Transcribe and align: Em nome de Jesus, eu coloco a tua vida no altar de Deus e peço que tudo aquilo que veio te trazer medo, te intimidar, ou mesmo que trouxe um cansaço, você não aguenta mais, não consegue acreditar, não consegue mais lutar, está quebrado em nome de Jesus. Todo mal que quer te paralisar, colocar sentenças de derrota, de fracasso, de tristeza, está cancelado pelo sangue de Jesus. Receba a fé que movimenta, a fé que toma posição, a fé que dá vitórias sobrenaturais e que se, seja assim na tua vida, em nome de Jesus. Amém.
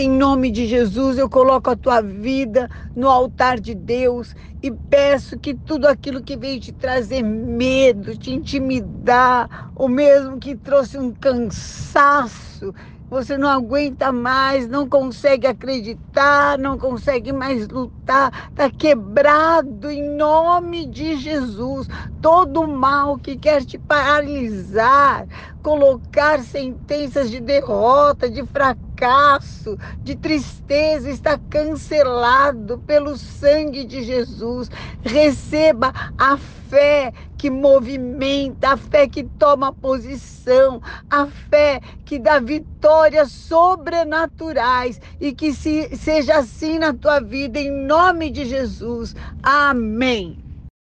Em 0.00 0.08
nome 0.08 0.52
de 0.52 0.68
Jesus, 0.68 1.18
eu 1.18 1.28
coloco 1.28 1.68
a 1.70 1.76
tua 1.76 2.00
vida 2.00 2.70
no 2.94 3.08
altar 3.10 3.58
de 3.58 3.74
Deus 3.74 4.32
e 4.62 4.70
peço 4.70 5.40
que 5.40 5.56
tudo 5.56 5.88
aquilo 5.88 6.22
que 6.22 6.36
veio 6.36 6.60
te 6.60 6.72
trazer 6.72 7.20
medo, 7.24 8.16
te 8.16 8.30
intimidar, 8.30 9.50
ou 9.74 9.88
mesmo 9.88 10.38
que 10.38 10.56
trouxe 10.56 10.96
um 10.96 11.12
cansaço, 11.12 12.72
você 13.10 13.36
não 13.36 13.48
aguenta 13.48 14.12
mais, 14.12 14.68
não 14.68 14.88
consegue 14.88 15.48
acreditar, 15.48 16.56
não 16.58 16.78
consegue 16.78 17.32
mais 17.32 17.66
lutar, 17.66 18.32
está 18.50 18.70
quebrado 18.70 19.90
em 19.90 20.14
nome 20.16 20.86
de 20.86 21.16
Jesus. 21.16 21.88
Todo 22.20 22.68
mal 22.68 23.18
que 23.18 23.36
quer 23.36 23.64
te 23.64 23.78
paralisar, 23.80 25.26
colocar 25.68 26.42
sentenças 26.44 27.30
de 27.30 27.40
derrota, 27.40 28.30
de 28.30 28.42
fracasso, 28.46 29.76
de 30.02 30.16
tristeza, 30.16 31.10
está 31.10 31.38
cancelado 31.38 32.78
pelo 32.86 33.18
sangue 33.18 33.84
de 33.84 34.02
Jesus. 34.02 34.70
Receba 35.02 35.92
a 36.16 36.38
fé 36.38 37.12
que 37.36 37.50
movimenta, 37.50 38.70
a 38.70 38.76
fé 38.78 39.06
que 39.10 39.24
toma 39.24 39.70
posição, 39.74 40.80
a 41.10 41.26
fé 41.26 41.82
que 42.02 42.18
dá 42.18 42.40
vitórias 42.40 43.30
sobrenaturais 43.30 44.98
e 45.20 45.34
que 45.34 45.52
se, 45.52 45.94
seja 45.98 46.38
assim 46.38 46.78
na 46.78 46.94
tua 46.94 47.20
vida, 47.20 47.60
em 47.60 47.70
nome 47.70 48.30
de 48.30 48.46
Jesus. 48.46 49.14
Amém. 49.42 50.47